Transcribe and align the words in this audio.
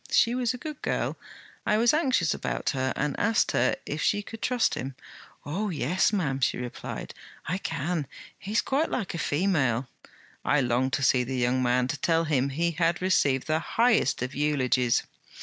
She 0.09 0.33
was 0.33 0.51
a 0.51 0.57
good 0.57 0.81
girl; 0.81 1.15
I 1.63 1.77
was 1.77 1.93
anxious 1.93 2.33
about 2.33 2.71
her 2.71 2.91
and 2.95 3.13
asked 3.19 3.51
her 3.51 3.75
if 3.85 4.01
she 4.01 4.23
could 4.23 4.41
trust 4.41 4.73
him. 4.73 4.95
"Oh, 5.45 5.69
yes, 5.69 6.11
ma'am," 6.11 6.39
she 6.39 6.57
replied, 6.57 7.13
"I 7.45 7.59
can; 7.59 8.07
he's 8.39 8.63
quite 8.63 8.89
like 8.89 9.13
a 9.13 9.19
female." 9.19 9.87
I 10.43 10.59
longed 10.59 10.93
to 10.93 11.03
see 11.03 11.23
the 11.23 11.37
young 11.37 11.61
man, 11.61 11.87
to 11.89 11.97
tell 11.97 12.23
him 12.23 12.49
he 12.49 12.71
had 12.71 12.99
received 12.99 13.45
the 13.45 13.59
highest 13.59 14.23
of 14.23 14.33
eulogies.' 14.33 15.03